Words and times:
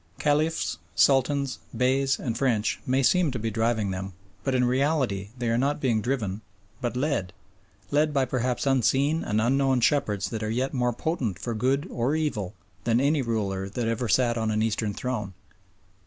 Caliphs, 0.17 0.79
Sultans, 0.95 1.59
Beys, 1.77 2.17
and 2.19 2.35
French 2.35 2.79
may 2.87 3.03
seem 3.03 3.29
to 3.29 3.37
be 3.37 3.51
driving 3.51 3.91
them, 3.91 4.13
but 4.43 4.55
in 4.55 4.63
reality 4.65 5.29
they 5.37 5.47
are 5.49 5.59
not 5.59 5.79
being 5.79 6.01
driven 6.01 6.41
but 6.81 6.97
led, 6.97 7.33
led 7.91 8.11
by 8.11 8.25
perhaps 8.25 8.65
unseen 8.65 9.23
and 9.23 9.39
unknown 9.39 9.79
shepherds 9.79 10.29
that 10.31 10.41
are 10.41 10.49
yet 10.49 10.73
more 10.73 10.91
potent 10.91 11.37
for 11.37 11.53
good 11.53 11.87
or 11.91 12.15
evil 12.15 12.55
than 12.83 12.99
any 12.99 13.21
ruler 13.21 13.69
that 13.69 13.87
ever 13.87 14.09
sat 14.09 14.39
on 14.39 14.49
an 14.49 14.63
Eastern 14.63 14.91
throne. 14.95 15.35